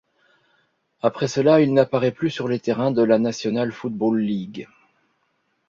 Après 1.03 1.27
cela, 1.27 1.61
il 1.61 1.75
n'apparait 1.75 2.09
plus 2.11 2.31
sur 2.31 2.47
les 2.47 2.59
terrains 2.59 2.89
de 2.89 3.03
la 3.03 3.19
National 3.19 3.71
Football 3.71 4.19
League. 4.21 4.67